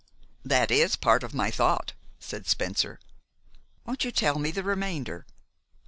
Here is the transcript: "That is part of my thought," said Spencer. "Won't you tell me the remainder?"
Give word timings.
"That 0.43 0.71
is 0.71 0.95
part 0.95 1.21
of 1.21 1.31
my 1.35 1.51
thought," 1.51 1.93
said 2.19 2.47
Spencer. 2.47 2.99
"Won't 3.85 4.03
you 4.03 4.09
tell 4.11 4.39
me 4.39 4.49
the 4.49 4.63
remainder?" 4.63 5.27